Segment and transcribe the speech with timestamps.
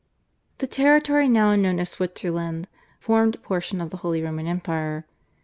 [0.57, 2.67] The territory now known as Switzerland
[2.99, 5.05] formed portion of the Holy Roman Empire.